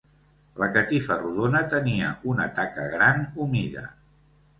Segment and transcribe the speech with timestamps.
[0.61, 3.85] La catifa rodona tenia una taca gran humida.